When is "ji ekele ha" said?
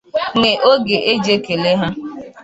1.23-1.89